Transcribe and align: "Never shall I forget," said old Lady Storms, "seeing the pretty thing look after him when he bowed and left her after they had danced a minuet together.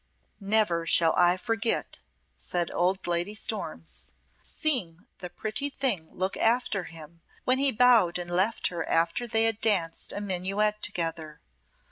"Never 0.39 0.87
shall 0.87 1.13
I 1.15 1.37
forget," 1.37 1.99
said 2.35 2.71
old 2.71 3.05
Lady 3.05 3.35
Storms, 3.35 4.07
"seeing 4.41 5.05
the 5.19 5.29
pretty 5.29 5.69
thing 5.69 6.09
look 6.11 6.35
after 6.37 6.85
him 6.85 7.21
when 7.45 7.59
he 7.59 7.71
bowed 7.71 8.17
and 8.17 8.31
left 8.31 8.69
her 8.69 8.83
after 8.89 9.27
they 9.27 9.43
had 9.43 9.61
danced 9.61 10.11
a 10.11 10.19
minuet 10.19 10.81
together. 10.81 11.39